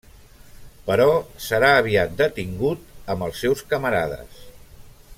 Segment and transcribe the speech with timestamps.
[0.87, 1.05] Però
[1.49, 4.45] serà aviat detingut amb els seus camarades.